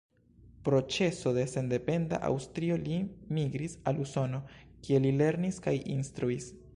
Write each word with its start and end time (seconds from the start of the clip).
Pro 0.67 0.77
ĉeso 0.95 1.33
de 1.37 1.41
sendependa 1.51 2.19
Aŭstrio 2.29 2.77
li 2.87 2.97
migris 3.39 3.77
al 3.91 4.03
Usono, 4.07 4.41
kie 4.87 5.03
li 5.05 5.13
lernis 5.23 5.65
kaj 5.67 5.79
instruis. 5.97 6.53